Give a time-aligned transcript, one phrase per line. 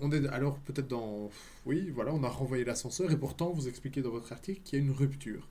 [0.00, 1.30] on est alors peut-être dans...
[1.64, 4.82] Oui, voilà, on a renvoyé l'ascenseur et pourtant vous expliquez dans votre article qu'il y
[4.82, 5.48] a une rupture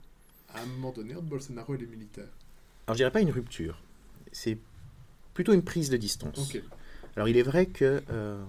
[0.54, 2.32] à un moment donné entre Bolsonaro et les militaires.
[2.86, 3.82] Alors je dirais pas une rupture,
[4.32, 4.58] c'est
[5.34, 6.52] plutôt une prise de distance.
[7.16, 8.42] Alors il est vrai que, euh,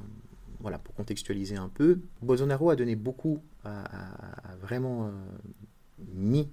[0.60, 3.84] voilà, pour contextualiser un peu, Bolsonaro a donné beaucoup, a,
[4.62, 5.12] vraiment euh,
[6.14, 6.50] mis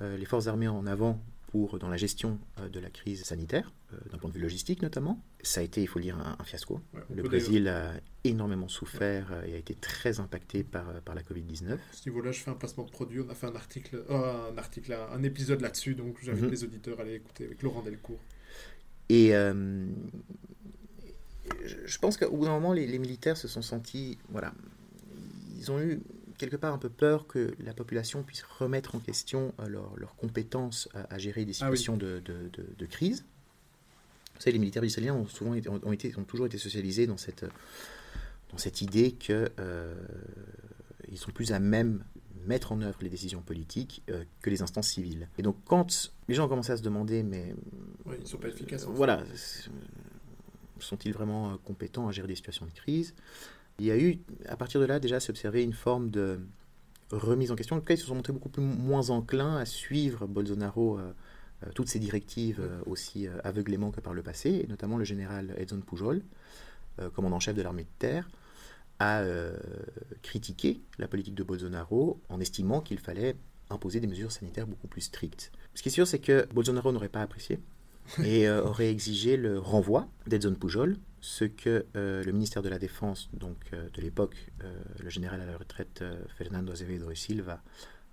[0.00, 1.20] euh, les forces armées en avant
[1.50, 2.38] pour, dans la gestion
[2.72, 3.72] de la crise sanitaire,
[4.10, 5.22] d'un point de vue logistique notamment.
[5.42, 6.80] Ça a été, il faut le dire, un, fiasco.
[7.12, 7.92] le Brésil a
[8.24, 11.72] énormément souffert et a été très impacté par, par la Covid-19.
[11.72, 13.20] À ce niveau-là, je fais un placement de produit.
[13.20, 16.50] On a fait un article, un, article un épisode là-dessus, donc j'invite mhm.
[16.50, 18.20] les auditeurs à aller écouter avec Laurent Delcourt.
[19.08, 19.34] Et
[21.64, 24.52] je pense qu'au bout d'un moment, les, militaires se sont sentis, voilà,
[25.58, 26.00] ils ont eu
[26.40, 30.16] quelque part un peu peur que la population puisse remettre en question euh, leurs leur
[30.16, 33.26] compétences à, gérer des ah situations de, de, crise.
[34.34, 37.18] Vous savez, les militaires israéliens ont, souvent été, ont, été, ont toujours été socialisés dans
[37.18, 37.44] cette,
[38.50, 39.94] dans cette idée qu'ils euh,
[41.14, 42.02] sont plus à même
[42.46, 45.28] mettre en œuvre les décisions politiques euh, que les instances civiles.
[45.36, 47.54] Et donc quand les gens ont commencé à se demander, mais...
[48.06, 48.86] Oui, ils ne sont pas efficaces.
[48.86, 49.22] voilà
[50.84, 53.14] sont-ils vraiment euh, compétents à gérer des situations de crise?
[53.80, 56.38] Il y a eu, à partir de là, déjà s'observer une forme de
[57.10, 57.76] remise en question.
[57.76, 61.12] En tout cas, ils se sont montrés beaucoup plus, moins enclins à suivre Bolsonaro, euh,
[61.64, 65.80] euh, toutes ses directives aussi aveuglément que par le passé, et notamment le général Edson
[65.80, 66.22] Pujol,
[67.14, 68.28] commandant-chef de l'armée de terre,
[68.98, 69.22] a
[70.22, 73.36] critiqué la politique de Bolsonaro en estimant qu'il fallait
[73.70, 75.52] imposer des mesures sanitaires beaucoup plus strictes.
[75.74, 77.60] Ce qui est sûr, c'est que Bolsonaro n'aurait pas apprécié
[78.24, 82.78] et euh, aurait exigé le renvoi d'Edson Pujol, ce que euh, le ministère de la
[82.78, 84.50] Défense, donc euh, de l'époque,
[84.98, 86.04] le général à la retraite
[86.36, 87.62] Fernando Azevedo Silva,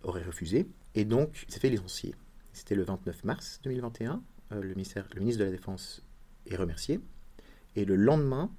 [0.04, 0.68] aurait refusé.
[0.96, 2.16] Et donc, il s'est fait licencier.
[2.54, 4.22] C'était le 29 mars 2021.
[4.52, 6.04] le, ministère, le ministre de la Défense
[6.46, 7.00] est remercié.
[7.76, 8.52] Et le lendemain,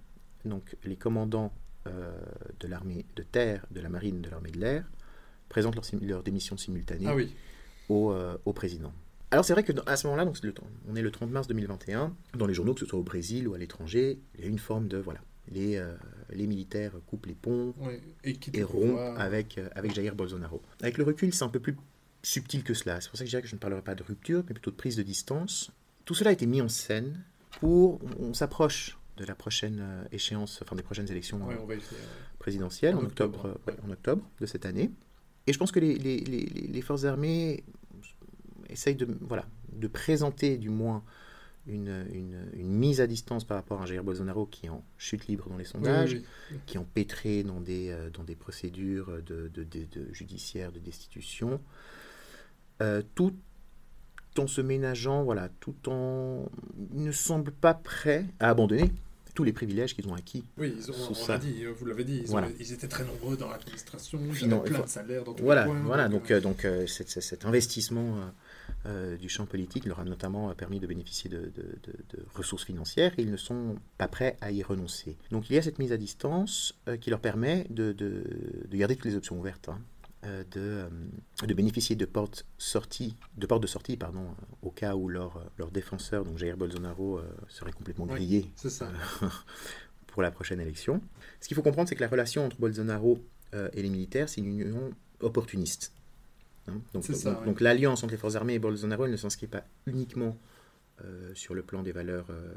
[0.44, 1.52] donc, les commandants
[1.86, 4.84] de l'armée de terre, de la marine, de l'armée de l'air
[5.48, 7.34] présentent leur, leur démission simultanée ah oui.
[7.88, 8.14] au,
[8.44, 8.92] au président.
[9.30, 10.54] Alors c'est vrai que à ce moment-là, donc le,
[10.88, 13.54] on est le 30 mars 2021, dans les journaux, que ce soit au Brésil ou
[13.54, 15.94] à l'étranger, il y a une forme de voilà, les, euh,
[16.30, 17.74] les militaires coupent les ponts
[18.24, 20.62] et, et rompent avec, euh, avec Jair Bolsonaro.
[20.80, 21.76] Avec le recul, c'est un peu plus
[22.22, 23.00] subtil que cela.
[23.00, 24.70] C'est pour ça que je dirais que je ne parlerai pas de rupture, mais plutôt
[24.70, 25.70] de prise de distance.
[26.06, 27.22] Tout cela a été mis en scène
[27.60, 31.40] pour, on, s'approche de la prochaine euh, échéance, enfin des prochaines élections
[32.38, 34.90] présidentielles en, octobre, en octobre de cette année.
[35.46, 37.64] Et je pense que les, les, les, les forces armées
[38.68, 41.02] essaye de, voilà, de présenter du moins
[41.66, 42.06] une,
[42.54, 45.58] une, mise à distance par rapport à Jair Bolsonaro qui est en chute libre dans
[45.58, 46.16] les sondages,
[46.66, 51.60] qui est empêtré dans des, euh, dans des procédures de, de, de, judiciaires, de destitution,
[52.80, 53.34] euh, tout
[54.38, 56.46] en se ménageant, voilà, tout en
[56.92, 58.92] ne semble pas prêt à abandonner
[59.34, 60.44] tous les privilèges qu'ils ont acquis.
[60.56, 62.24] Oui, ils ont, on dit, vous l'avez dit,
[62.58, 65.70] ils, étaient très nombreux dans l'administration, ils avaient plein de salaires dans tous voilà, les
[65.70, 68.26] coins, Voilà, donc, euh, donc, cet, cet, investissement euh,
[69.20, 71.52] du champ politique leur a notamment permis de bénéficier de,
[72.34, 75.16] ressources financières et ils ne sont pas prêts à y renoncer.
[75.30, 77.94] Donc il y a cette mise à distance euh, qui leur permet de,
[78.70, 79.68] garder toutes les options ouvertes.
[79.68, 79.80] Hein,
[80.24, 80.88] euh,
[81.46, 85.70] de, bénéficier de portes, sorties, de portes de sortie pardon, au cas où leur, leur
[85.70, 88.50] défenseur, donc Jair Bolsonaro, serait complètement grillé
[90.08, 91.00] pour la prochaine élection.
[91.40, 93.18] Ce qu'il faut comprendre, c'est que la relation entre Bolsonaro
[93.72, 94.90] et les militaires, c'est une union
[95.20, 95.92] opportuniste.
[96.68, 96.80] Hein.
[97.44, 100.36] Donc, l'alliance entre les forces armées et Bolsonaro ne s'inscrit pas uniquement
[101.04, 102.54] euh, sur le plan des valeurs euh,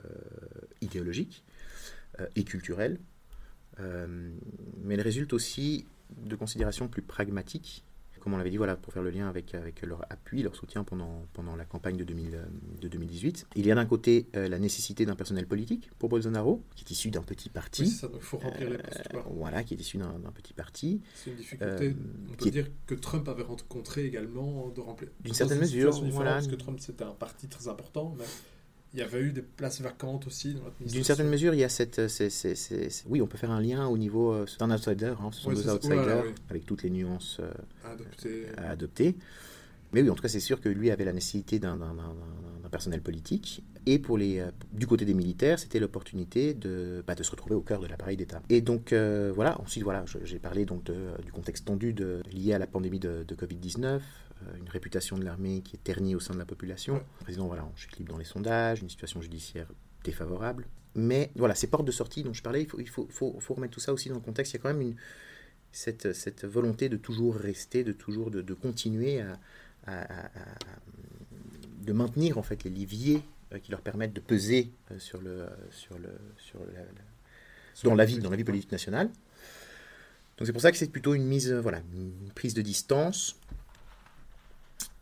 [0.81, 1.43] idéologiques
[2.19, 2.99] euh, et culturelles,
[3.79, 7.83] mais elle résulte aussi de considérations plus pragmatiques
[8.21, 10.83] comme on l'avait dit, voilà, pour faire le lien avec, avec leur appui, leur soutien
[10.83, 12.39] pendant, pendant la campagne de, 2000,
[12.79, 13.47] de 2018.
[13.55, 16.91] Il y a d'un côté euh, la nécessité d'un personnel politique pour Bolsonaro, qui est
[16.91, 17.87] issu d'un petit parti.
[17.87, 19.09] ça, il faut remplir les postes.
[19.31, 21.01] Voilà, qui est issu d'un petit parti.
[21.15, 21.87] C'est une difficulté.
[21.87, 21.93] Euh,
[22.31, 25.09] on peut dire que Trump avait rencontré également de remplir.
[25.21, 25.91] D'une certaine mesure.
[26.11, 26.33] Voilà.
[26.33, 28.15] Parce que Trump, c'était un parti très important.
[28.17, 28.25] Mais
[28.93, 31.69] il y avait eu des places vacantes aussi dans D'une certaine mesure, il y a
[31.69, 31.99] cette.
[31.99, 34.33] Euh, oui, on peut faire un lien au niveau.
[34.33, 39.15] Euh, d'un outsider, hein, ce sont des outsiders, avec toutes les nuances euh, à adopter.
[39.93, 41.77] Mais oui, en tout cas, c'est sûr que lui avait la nécessité d'un
[42.71, 43.63] personnel politique.
[43.85, 47.61] Et pour les, du côté des militaires, c'était l'opportunité de, bah, de se retrouver au
[47.61, 48.41] cœur de l'appareil d'État.
[48.49, 52.67] Et donc, voilà, ensuite, voilà, j'ai parlé donc du contexte tendu de, lié à la
[52.67, 54.01] pandémie de, de Covid-19,
[54.41, 56.95] euh, une réputation de l'armée qui est ternie au sein de la population.
[57.19, 59.67] Le président, voilà, je suis libre dans les sondages, une situation judiciaire
[60.03, 60.67] défavorable.
[60.95, 63.53] Mais voilà, ces portes de sortie dont je parlais, il faut, il faut, faut, faut
[63.53, 64.53] remettre tout ça aussi dans le contexte.
[64.53, 64.95] Il y a quand même une,
[65.71, 69.39] cette, cette volonté de toujours rester, de toujours de, de continuer à,
[69.87, 70.29] à,
[71.81, 73.23] de maintenir en fait les leviers
[73.53, 76.59] euh, qui leur permettent de peser euh, sur le sur le sur
[77.83, 79.07] dans la vie, dans la vie politique nationale.
[80.37, 83.35] Donc c'est pour ça que c'est plutôt une mise, euh, voilà, une prise de distance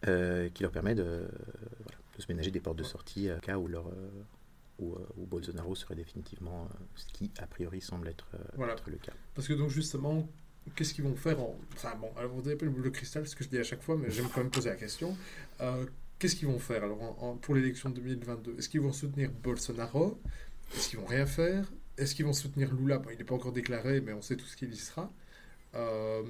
[0.08, 3.58] euh, qui leur permet de, voilà, de, se ménager des portes de sortie au cas
[3.58, 3.90] où, leur,
[4.80, 8.74] où, où, Bolsonaro serait définitivement ce qui a priori semble être, voilà.
[8.74, 9.14] être, le cas.
[9.36, 10.28] Parce que donc justement,
[10.76, 11.58] qu'est-ce qu'ils vont faire en...
[11.76, 13.98] Enfin bon, alors vous avez pas le cristal, ce que je dis à chaque fois,
[13.98, 15.18] mais j'aime quand même poser la question.
[16.20, 20.20] qu'est-ce qu'ils vont faire alors pour l'élection de 2022 Est-ce qu'ils vont soutenir Bolsonaro?
[20.76, 21.66] Est-ce qu'ils vont rien faire?
[21.98, 23.00] Est-ce qu'ils vont soutenir Lula?
[23.00, 25.12] Bon, Il n'est pas encore déclaré, mais on sait tout ce qu'il y sera.
[25.76, 26.24] Euh,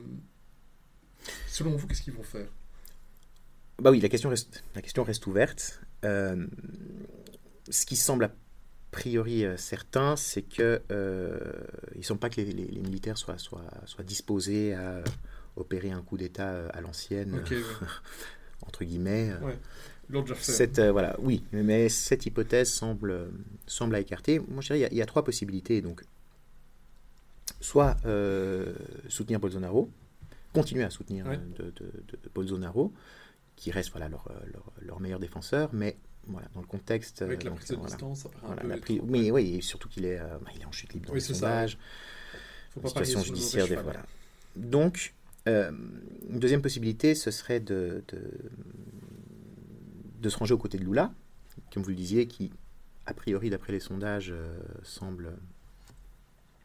[1.48, 2.48] selon vous, qu'est-ce qu'ils vont faire?
[3.80, 4.64] Bah oui, la question reste,
[5.28, 5.82] ouverte.
[6.04, 6.48] Euh,
[7.70, 8.32] ce qui semble
[8.92, 11.38] priori euh, certain, c'est que euh,
[11.96, 15.04] ils ne sont pas que les, les, les, militaires soient, soient, soient disposés à
[15.56, 17.64] opérer un coup d'État à l'ancienne, okay, ouais.
[18.66, 19.34] entre guillemets.
[19.42, 19.58] Ouais.
[20.40, 23.30] Cette, euh, voilà, oui, mais cette hypothèse semble,
[23.68, 24.40] semble à écarter.
[24.40, 25.82] Moi, je dirais il y, y, a trois possibilités.
[25.82, 26.04] Donc,
[27.62, 28.74] soit euh,
[29.08, 29.90] soutenir Bolsonaro,
[30.52, 31.38] continuer à soutenir ouais.
[31.38, 32.92] de, de, de, Bolsonaro,
[33.56, 35.96] qui reste voilà, leur, leur, leur, meilleur défenseur, mais
[36.30, 37.22] voilà, dans le contexte.
[37.22, 38.70] Avec la donc, prise de voilà, distance, ça paraît voilà, un peu.
[38.70, 41.14] la prise, oui, oui, et surtout qu'il est, euh, il est en chute libre dans
[41.14, 41.78] oui, les sondages.
[42.74, 43.84] Faut pas situation judiciaire.
[43.84, 44.06] voilà.
[44.56, 45.14] Donc,
[45.48, 45.72] euh,
[46.30, 48.22] une deuxième possibilité, ce serait de, de,
[50.22, 51.12] de se ranger aux côtés de Lula,
[51.74, 52.52] comme vous le disiez, qui,
[53.06, 55.32] a priori, d'après les sondages, euh, semble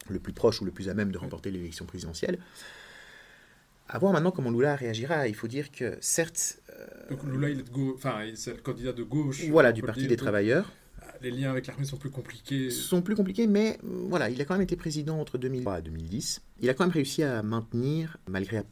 [0.08, 2.38] le plus proche ou le plus à même de remporter l'élection présidentielle.
[3.88, 5.28] À voir maintenant comment Lula réagira.
[5.28, 6.60] Il faut dire que, certes.
[6.70, 7.64] Euh, Donc Lula, il est,
[7.94, 9.44] enfin, c'est le candidat de gauche.
[9.50, 10.72] Voilà, du Parti des Travailleurs.
[11.22, 12.70] Les liens avec l'armée sont plus compliqués.
[12.70, 16.42] Sont plus compliqués, mais voilà, il a quand même été président entre 2003 et 2010.
[16.60, 18.64] Il a quand même réussi à maintenir, malgré a,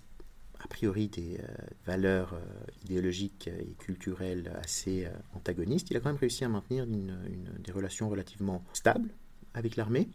[0.68, 1.46] priori des euh,
[1.86, 2.40] valeurs euh,
[2.84, 7.50] idéologiques et culturelles assez euh, antagonistes, il a quand même réussi à maintenir une, une,
[7.62, 9.10] des relations relativement stables
[9.54, 10.08] avec l'armée.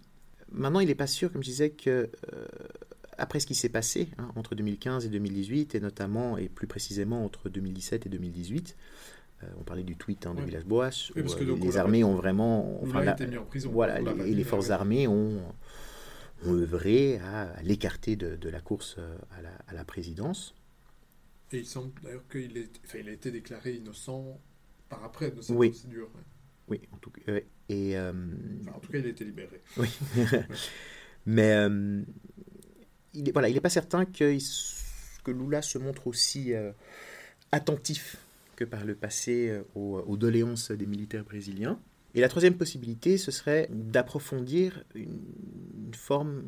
[0.51, 2.45] Maintenant, il n'est pas sûr, comme je disais, que euh,
[3.17, 7.23] après ce qui s'est passé hein, entre 2015 et 2018, et notamment et plus précisément
[7.25, 8.75] entre 2017 et 2018,
[9.43, 10.45] euh, on parlait du tweet hein, de Oui.
[10.47, 13.69] Villas-Boas, Oui, où euh, donc, les armées ont vraiment, a la- été mis en prison.
[13.71, 14.71] voilà, les- et les forces ouais.
[14.71, 15.41] armées ont,
[16.45, 20.55] ont œuvré à, à l'écarter de, de la course euh, à la, à la présidence.
[21.51, 22.69] Et il semble d'ailleurs qu'il est...
[22.85, 24.39] enfin, il a été déclaré innocent
[24.89, 25.69] par après de cette Oui.
[25.69, 26.09] procédure.
[26.15, 26.21] ouais.
[26.69, 28.11] Oui, en tout cas, euh, et euh,
[28.61, 29.61] Enfin, en tout cas, il a été libéré.
[29.77, 29.87] Oui.
[31.25, 32.01] Mais euh,
[33.13, 34.37] il n'est voilà, il est pas certain que,
[35.23, 36.71] que Lula se montre aussi euh,
[37.51, 38.17] attentif
[38.55, 41.79] que par le passé euh, aux, aux doléances des militaires brésiliens.
[42.15, 45.19] Et la troisième possibilité, ce serait d'approfondir une,
[45.87, 46.43] une forme,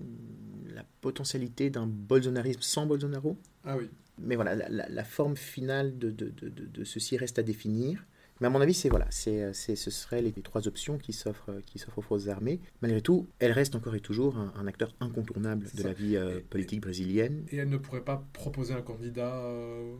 [0.73, 3.37] la potentialité d'un bolsonarisme sans Bolsonaro.
[3.65, 3.89] Ah oui.
[4.17, 8.03] Mais voilà, la, la- la forme finale de- de- de- de ceci reste à définir.
[8.41, 11.11] Mais à mon avis, c'est voilà, c'est, c'est- ce seraient les, les trois options qui
[11.13, 12.59] s'offrent, qui s'offrent aux forces armées.
[12.81, 15.87] Malgré tout, elle reste encore et toujours un, un acteur incontournable de ça.
[15.89, 17.45] la vie euh, Et- politique brésilienne.
[17.51, 19.93] Et elle ne pourrait pas proposer un candidat, euh,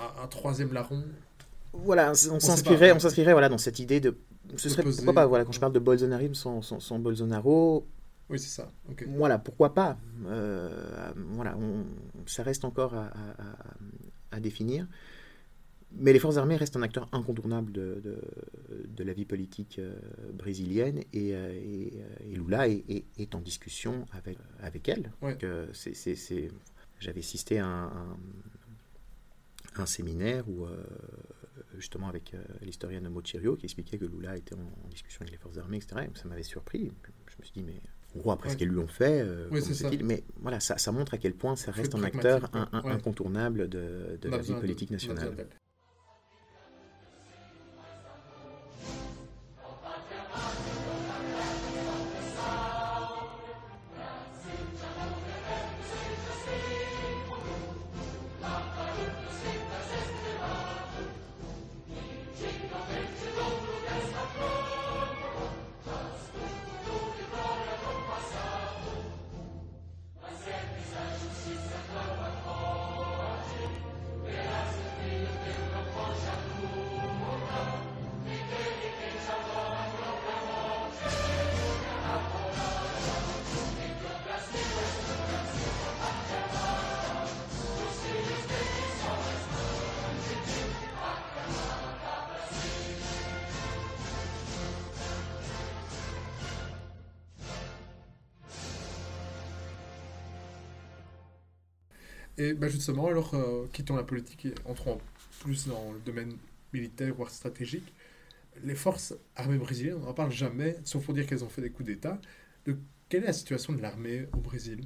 [0.00, 1.04] un, un troisième larron?
[1.72, 2.96] Voilà, on sait s'inscrirait, pas.
[2.96, 4.16] on s'inscrirait voilà, dans cette idée de.
[4.56, 7.86] Ce De serait pourquoi pas, voilà, quand je parle de bolsonarisme sans, sans, sans Bolsonaro,
[8.30, 8.70] Oui, c'est ça.
[8.90, 9.04] Ok.
[9.06, 11.84] voilà, pourquoi pas Euh, Voilà, on-
[12.26, 14.86] ça reste encore à, à- à- à définir.
[15.92, 18.18] Mais les forces armées restent un acteur incontournable de, de,
[18.88, 19.94] de la vie politique euh,
[20.34, 25.10] brésilienne et, euh, et, euh, et Lula est, est- est en discussion avec, avec elle.
[25.22, 25.36] Ouais.
[25.44, 25.66] Euh,
[27.00, 28.16] J'avais assisté à un, un-
[29.76, 30.66] un séminaire où,
[31.76, 35.38] justement avec euh, l'historienne Mochirio qui expliquait que Lula était en, en discussion avec les
[35.38, 36.06] forces armées, etc.
[36.12, 36.90] Et ça m'avait surpris.
[37.28, 37.80] Je me suis dit, mais
[38.16, 38.58] en gros, après ce Ouais.
[38.58, 39.62] qu'elles lui ont fait, Oui,
[40.02, 44.18] Mais voilà, ça, ça montre à quel point ça reste un acteur un- incontournable de,
[44.24, 45.46] la vie politique nationale.
[102.38, 104.98] Et ben justement, alors, euh, quittons la politique et entrons
[105.40, 106.32] plus dans le domaine
[106.72, 107.92] militaire, voire stratégique.
[108.64, 111.70] Les forces armées brésiliennes, on n'en parle jamais, sauf pour dire qu'elles ont fait des
[111.70, 112.20] coups d'État.
[112.66, 112.76] De
[113.08, 114.84] Quelle est la situation de l'armée au Brésil?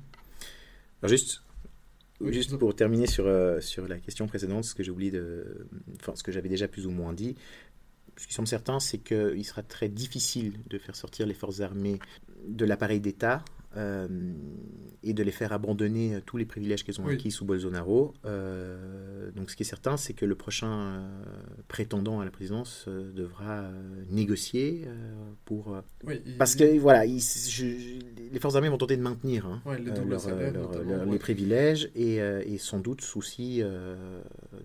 [1.03, 1.43] Alors juste,
[2.21, 5.11] Oui, juste vous- pour terminer sur, euh, sur la question précédente, ce que j'ai oublié
[5.11, 5.67] de...
[6.01, 7.35] Enfin, ce que j'avais déjà plus ou moins dit,
[8.17, 11.99] ce qui semble certain, c'est qu'il sera très difficile de faire sortir les forces armées
[12.47, 13.45] de l'appareil d'État
[13.77, 14.07] euh,
[15.03, 17.15] et de les faire abandonner euh, tous les privilèges qu'elles ont Oui.
[17.15, 18.15] acquis sous Bolsonaro.
[18.25, 21.03] Euh, donc ce qui est certain, c'est que le prochain
[21.69, 23.69] prétendant à la présidence devra
[24.11, 24.87] négocier
[25.45, 25.77] pour...
[26.05, 27.99] Oui, il- parce que voilà, je-
[28.33, 30.91] les forces armées vont tenter de maintenir hein, Ouais, les doubles leur, salaires, leur- notamment,
[30.91, 31.13] leur- ouais.
[31.13, 33.63] les privilèges et, et sans doute aussi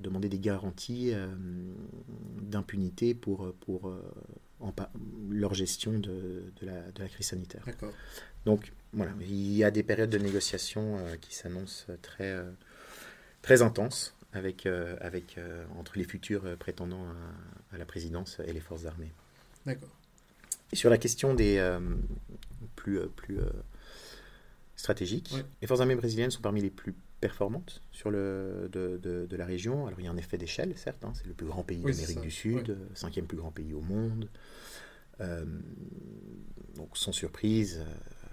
[0.01, 1.13] demander des garanties
[2.41, 3.91] d'impunité pour, pour
[4.59, 4.73] en
[5.29, 7.63] leur gestion de, de la, de la crise sanitaire.
[8.45, 12.49] Donc voilà, il y a des périodes de négociation euh, qui s'annoncent très, euh,
[13.41, 17.05] très intenses avec, euh, avec, euh, entre les futurs euh, prétendants
[17.71, 19.11] à, à la présidence et les forces armées.
[19.65, 19.89] D'accord.
[20.71, 21.79] Et sur la question des euh,
[22.75, 23.49] plus, euh, plus euh,
[24.75, 25.45] stratégiques, Ouais.
[25.61, 29.45] les forces armées brésiliennes sont parmi les plus performantes sur le, de, de- de la
[29.45, 29.87] région.
[29.87, 31.91] Alors il y a un effet d'échelle, certes, hein, c'est le plus grand pays Oui,
[31.91, 34.29] d'Amérique du Sud, euh, cinquième plus grand pays au monde.
[35.19, 35.45] Euh,
[36.75, 37.85] donc sans surprise, euh,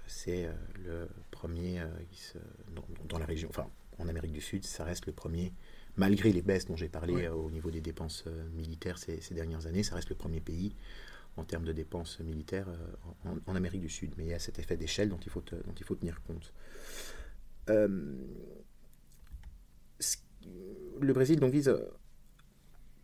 [0.07, 0.47] c'est
[0.83, 2.37] le premier qui se-
[2.75, 5.53] dans, dans la région, enfin en Amérique du Sud, ça reste le premier,
[5.97, 9.83] malgré les baisses dont j'ai parlé au niveau des dépenses militaires ces, ces dernières années,
[9.83, 10.75] ça reste le premier pays
[11.37, 12.67] en termes de dépenses militaires
[13.25, 14.13] en, en Amérique du Sud.
[14.17, 16.53] Mais il y a cet effet d'échelle dont, il faut dont il faut tenir compte.
[17.69, 18.13] Euh,
[21.01, 21.79] le Brésil donc, vise euh,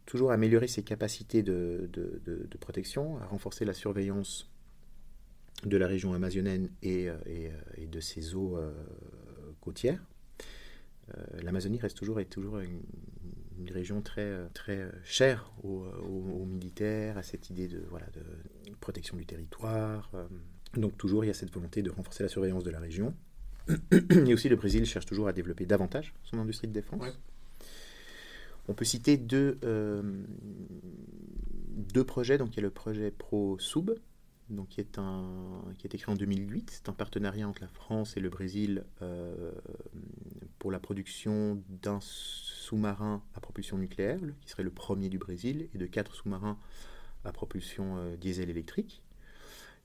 [0.05, 4.49] toujours à améliorer ses capacités de, de- protection, à renforcer la surveillance
[5.65, 8.57] de la région amazonienne et, euh, euh, et de ses eaux
[9.59, 10.03] côtières.
[11.43, 12.81] L'Amazonie reste toujours, est toujours une,
[13.69, 20.09] région très, très chère aux, militaires, à cette idée de, voilà, de protection du territoire.
[20.73, 23.13] Donc toujours, il y a cette volonté de renforcer la surveillance de la région.
[24.25, 27.03] Et aussi, le Brésil cherche toujours à développer davantage son industrie de défense.
[28.71, 30.01] On peut citer deux, euh,
[31.75, 32.37] deux projets.
[32.37, 33.91] Donc, il y a le projet ProSub,
[34.69, 35.29] qui est, un,
[35.77, 36.71] qui est écrit en 2008.
[36.71, 39.51] C'est un partenariat entre la France et le Brésil euh,
[40.57, 45.77] pour la production d'un sous-marin à propulsion nucléaire, qui serait le premier du Brésil, et
[45.77, 46.57] de quatre sous-marins
[47.25, 49.03] à propulsion euh, diesel électrique.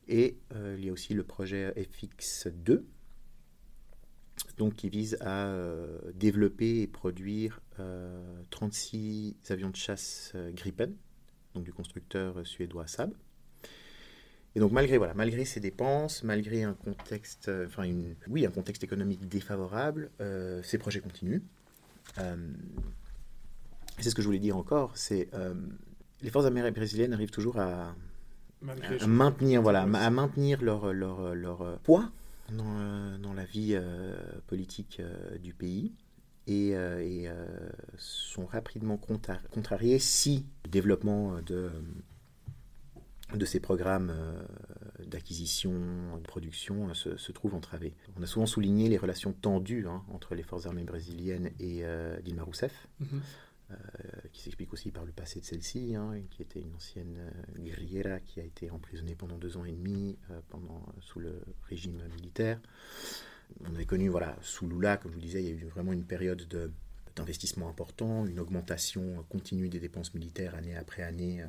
[0.06, 2.84] Et il y a aussi le projet FX2,
[4.56, 5.52] donc qui vise à
[6.14, 7.60] développer et produire
[8.50, 10.95] 36 avions de chasse euh, Gripen,
[11.54, 13.12] donc du constructeur euh, suédois Saab.
[14.54, 18.50] Et donc malgré voilà, malgré ces dépenses, malgré un contexte, euh, enfin une, oui, un
[18.50, 21.42] contexte économique défavorable, euh, ces projets continuent.
[22.18, 22.37] Euh,
[23.99, 25.54] c'est ce que je voulais dire encore, c'est euh,
[26.23, 27.95] les forces armées brésiliennes arrivent toujours à,
[29.06, 32.11] maintenir, voilà, à maintenir leur, leur, leur euh, poids
[32.50, 34.14] dans, euh, dans la vie euh,
[34.47, 35.92] politique euh, du pays
[36.46, 37.46] et, euh, et, euh,
[37.98, 41.70] sont rapidement contra- contrariés si le développement de,
[43.34, 44.42] de ces programmes euh,
[45.04, 45.72] d'acquisition,
[46.16, 47.94] de production se, se trouve entravé.
[48.18, 51.82] On a souvent souligné les relations tendues hein, entre les forces armées brésiliennes et
[52.22, 53.20] Dilma Rousseff Mhm.
[53.72, 53.74] euh,
[54.32, 58.20] qui s'explique aussi par le passé de celle-ci, hein, qui était une ancienne euh, guerriera
[58.20, 62.60] qui a été emprisonnée pendant deux ans et demi euh, pendant, sous le régime militaire.
[63.64, 65.92] On avait connu, voilà, sous Lula, comme je vous disais, il y a eu vraiment
[65.92, 66.70] une période de-
[67.14, 71.46] d'investissement important, une augmentation continue des dépenses militaires année après année euh,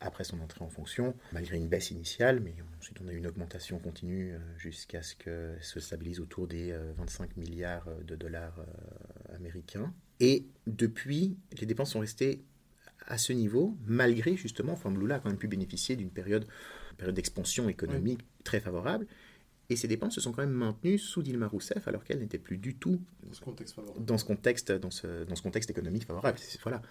[0.00, 3.26] après son entrée en fonction, malgré une baisse initiale, mais ensuite on a eu une
[3.28, 8.58] augmentation continue euh, jusqu'à ce que se stabilise autour des euh, 25 milliards de dollars
[8.58, 9.94] euh, américains.
[10.18, 12.42] Et depuis, les dépenses sont restées
[13.06, 16.46] à ce niveau, malgré justement, enfin Lula a quand même pu bénéficier d'une période,
[16.92, 19.06] une période d'expansion économique très favorable,
[19.72, 22.58] et ces dépenses se sont quand même maintenues sous Dilma Rousseff, alors qu'elle n'était plus
[22.58, 24.04] du tout Dans ce contexte favorable.
[24.04, 26.38] dans ce contexte, dans ce, dans ce contexte économique favorable.
[26.62, 26.82] Voilà.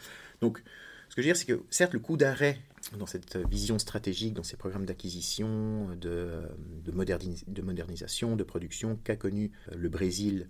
[0.42, 0.62] Donc,
[1.10, 2.58] ce que je veux dire, c'est que certes, le coup d'arrêt
[2.98, 6.42] dans cette vision stratégique, dans ces programmes d'acquisition, de,
[6.86, 10.48] de, modernis- de modernisation, de production qu'a connu euh, le Brésil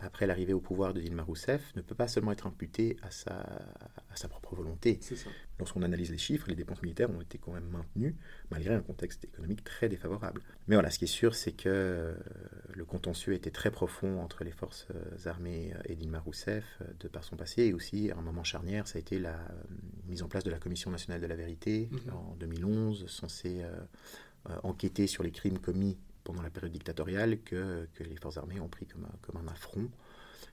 [0.00, 3.32] après l'arrivée au pouvoir de Dilma Rousseff, ne peut pas seulement être imputé à sa,
[4.10, 4.98] à sa propre volonté.
[5.58, 8.16] Lorsqu'on analyse les chiffres, les dépenses militaires ont été quand même maintenues,
[8.50, 10.40] malgré un contexte économique très défavorable.
[10.68, 12.14] Mais voilà, ce qui est sûr, c'est que euh,
[12.72, 17.08] le contentieux était très profond entre les forces euh, armées et Dilma Rousseff, euh, de
[17.08, 19.62] par son passé, et aussi, à un moment charnière, ça a été la euh,
[20.08, 22.14] mise en place de la Commission nationale de la vérité Mhm.
[22.14, 23.70] en 2011, censée euh,
[24.48, 28.68] euh, enquêter sur les crimes commis pendant la période dictatoriale que, les forces armées ont
[28.68, 29.90] pris comme un, affront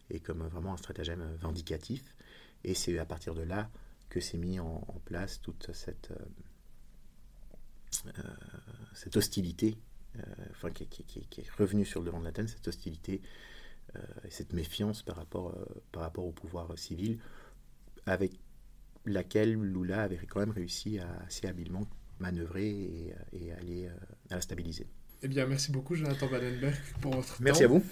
[0.10, 2.16] et comme vraiment un stratagème vindicatif.
[2.64, 3.70] Et c'est à partir de là
[4.10, 9.78] que s'est mis en, place toute cette, euh, euh, hostilité
[10.52, 11.04] enfin, qui,
[11.38, 13.22] est revenu sur le devant de la scène, cette hostilité
[14.26, 15.56] et cette méfiance par rapport,
[16.18, 17.20] au pouvoir civil,
[18.06, 18.40] avec
[19.06, 21.88] laquelle Lula avait quand même réussi à assez habilement
[22.20, 23.88] manœuvrer et, et aller
[24.30, 24.88] à la stabiliser.
[25.24, 27.44] Eh bien, merci beaucoup, Jonathan Vandenberg, pour votre temps.
[27.44, 27.84] Merci à vous.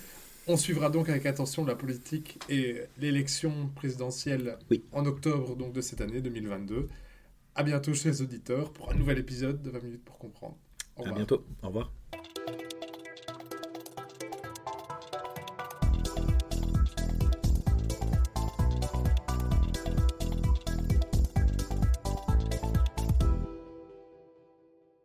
[0.48, 4.58] On suivra donc avec attention la politique et l'élection présidentielle
[4.91, 6.88] en octobre donc, de cette année 2022.
[7.55, 10.58] À bientôt, chers auditeurs, pour un nouvel épisode de 20 minutes pour comprendre.
[10.98, 11.15] Au revoir.
[11.15, 11.46] À bientôt.
[11.63, 11.91] Au revoir.